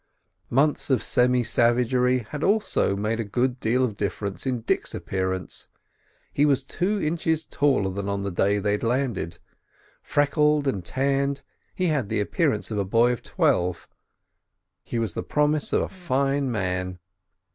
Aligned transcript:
Months 0.49 0.89
of 0.89 1.03
semi 1.03 1.43
savagery 1.43 2.21
had 2.31 2.41
made 2.41 2.47
also 2.47 2.97
a 3.05 3.23
good 3.23 3.59
deal 3.59 3.83
of 3.83 3.97
difference 3.97 4.47
in 4.47 4.61
Dick's 4.61 4.95
appearance. 4.95 5.67
He 6.33 6.43
was 6.43 6.63
two 6.63 6.99
inches 6.99 7.45
taller 7.45 7.91
than 7.91 8.09
on 8.09 8.23
the 8.23 8.31
day 8.31 8.57
they 8.57 8.79
landed. 8.79 9.37
Freckled 10.01 10.67
and 10.67 10.83
tanned, 10.83 11.43
he 11.75 11.85
had 11.89 12.09
the 12.09 12.19
appearance 12.19 12.71
of 12.71 12.79
a 12.79 12.83
boy 12.83 13.11
of 13.11 13.21
twelve. 13.21 13.87
He 14.81 14.97
was 14.97 15.13
the 15.13 15.21
promise 15.21 15.71
of 15.71 15.83
a 15.83 15.89
fine 15.89 16.49
man. 16.51 16.97